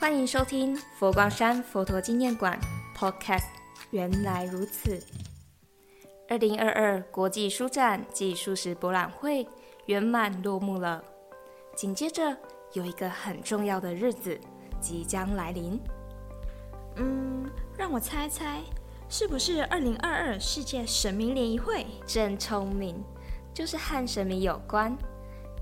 [0.00, 2.58] 欢迎收听佛光山佛陀纪念馆
[2.96, 3.44] Podcast。
[3.90, 4.98] 原来如此。
[6.26, 9.46] 二零二二国际书展暨素食博览会
[9.84, 11.04] 圆满落幕了。
[11.76, 12.34] 紧接着
[12.72, 14.40] 有一个很重要的日子
[14.80, 15.78] 即将来临。
[16.96, 17.44] 嗯，
[17.76, 18.62] 让我猜猜，
[19.06, 21.86] 是不是二零二二世界神明联谊会？
[22.06, 23.04] 真聪明，
[23.52, 24.96] 就是和神明有关。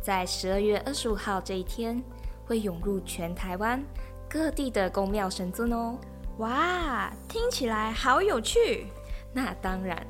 [0.00, 2.00] 在十二月二十五号这一天，
[2.46, 3.82] 会涌入全台湾
[4.28, 5.96] 各地的宫庙神尊哦。
[6.38, 8.86] 哇，听起来好有趣！
[9.32, 10.06] 那当然，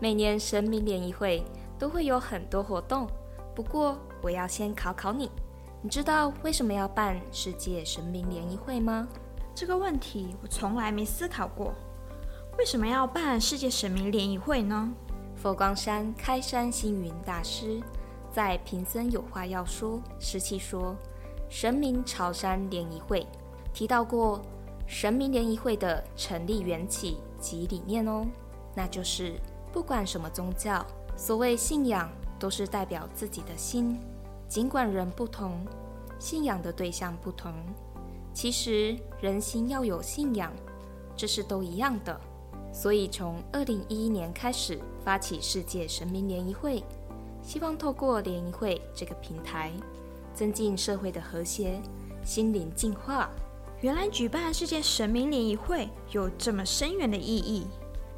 [0.00, 1.44] 每年神明联谊会
[1.78, 3.08] 都会有很多活动。
[3.54, 5.30] 不过，我要先考考你，
[5.80, 9.06] 你知道为什么要办世界神明联谊会吗？
[9.54, 11.72] 这个问题我从来没思考过。
[12.58, 14.92] 为什么要办世界神明联谊会呢？
[15.36, 17.80] 佛光山开山星云大师
[18.30, 20.94] 在《贫僧有话要说》十七说
[21.48, 23.26] 神明朝山联谊会
[23.72, 24.40] 提到过。
[24.92, 28.26] 神明联谊会的成立缘起及理念哦，
[28.74, 29.34] 那就是
[29.72, 30.84] 不管什么宗教，
[31.16, 32.10] 所谓信仰
[32.40, 33.96] 都是代表自己的心。
[34.48, 35.64] 尽管人不同，
[36.18, 37.54] 信仰的对象不同，
[38.34, 40.52] 其实人心要有信仰，
[41.16, 42.20] 这是都一样的。
[42.72, 46.82] 所以从二零一一年开始发起世界神明联谊会，
[47.44, 49.70] 希望透过联谊会这个平台，
[50.34, 51.80] 增进社会的和谐，
[52.24, 53.30] 心灵净化。
[53.80, 57.66] 原来举办世界神明联谊会有这么深远的意义。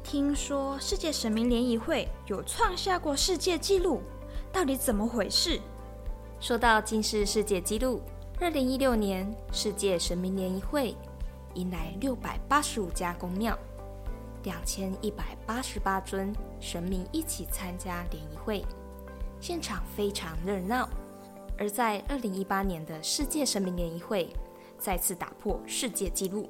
[0.03, 4.01] 听说世界神明联谊会有创下过世界纪录，
[4.51, 5.61] 到底怎么回事？
[6.41, 8.01] 说到今世世界纪录，
[8.41, 10.97] 二零一六年世界神明联谊会
[11.53, 13.57] 迎来六百八十五家宫庙，
[14.43, 18.65] 两千一百八十八尊神明一起参加联谊会，
[19.39, 20.89] 现场非常热闹。
[21.57, 24.27] 而在二零一八年的世界神明联谊会。
[24.83, 26.45] 再次打破世界纪录，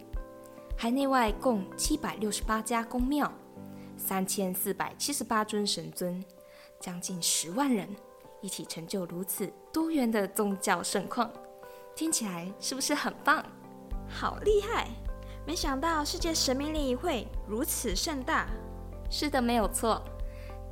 [0.76, 3.32] 海内外共七百六十八家宫庙，
[3.96, 6.26] 三千四百七十八尊神尊，
[6.80, 7.88] 将近十万人
[8.42, 11.32] 一起成就如此多元的宗教盛况，
[11.96, 13.46] 听起来是不是很棒？
[14.10, 14.88] 好厉害！
[15.46, 18.48] 没想到世界神明联谊会如此盛大。
[19.12, 20.02] 是的，没有错。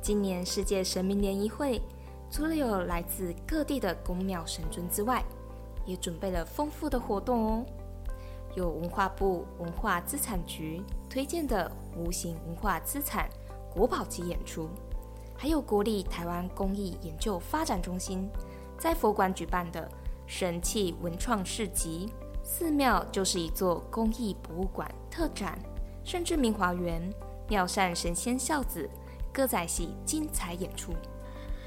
[0.02, 1.80] 今年世界神明联谊会
[2.28, 5.24] 除了有来自各地的宫庙神尊之外，
[5.84, 7.66] 也准备了丰富的活动哦，
[8.54, 13.28] 有文化部文化资产局推荐的无形文化资产
[13.70, 14.68] 国宝级演出，
[15.36, 18.28] 还有国立台湾工艺研究发展中心
[18.78, 19.90] 在佛馆举办的
[20.26, 22.12] 神器文创市集，
[22.42, 25.58] 寺庙就是一座工艺博物馆特展，
[26.04, 27.12] 甚至明华园
[27.48, 28.88] 妙善神仙孝子
[29.32, 30.92] 歌仔戏精彩演出，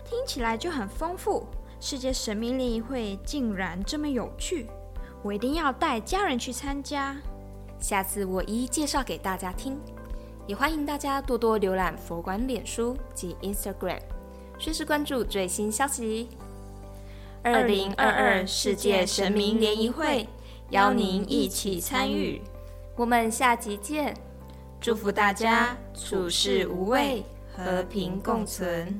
[0.03, 1.45] 听起来就很丰富。
[1.87, 4.65] 世界神秘联谊会竟然这么有趣，
[5.21, 7.15] 我一定要带家人去参加。
[7.77, 9.79] 下次我一一介绍给大家听，
[10.47, 13.99] 也欢迎大家多多浏览佛馆脸书及 Instagram，
[14.57, 16.27] 随时关注最新消息。
[17.43, 20.27] 二零二二世界神明联谊会，
[20.71, 22.41] 邀您一起参与。
[22.95, 24.11] 我们下集见，
[24.81, 27.23] 祝福大家处事无畏，
[27.55, 28.99] 和平共存。